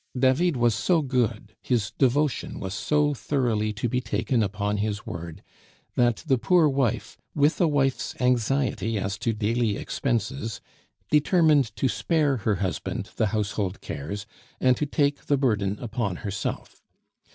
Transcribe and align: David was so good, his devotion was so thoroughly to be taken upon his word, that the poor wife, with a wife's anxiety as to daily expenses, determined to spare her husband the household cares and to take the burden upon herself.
David 0.17 0.57
was 0.57 0.73
so 0.73 1.03
good, 1.03 1.55
his 1.61 1.91
devotion 1.91 2.59
was 2.59 2.73
so 2.73 3.13
thoroughly 3.13 3.71
to 3.73 3.87
be 3.87 4.01
taken 4.01 4.41
upon 4.41 4.77
his 4.77 5.05
word, 5.05 5.43
that 5.93 6.23
the 6.25 6.39
poor 6.39 6.67
wife, 6.67 7.19
with 7.35 7.61
a 7.61 7.67
wife's 7.67 8.19
anxiety 8.19 8.97
as 8.97 9.15
to 9.19 9.31
daily 9.31 9.77
expenses, 9.77 10.59
determined 11.11 11.75
to 11.75 11.87
spare 11.87 12.37
her 12.37 12.55
husband 12.55 13.11
the 13.17 13.27
household 13.27 13.79
cares 13.79 14.25
and 14.59 14.75
to 14.77 14.87
take 14.87 15.27
the 15.27 15.37
burden 15.37 15.77
upon 15.79 16.15
herself. 16.25 16.81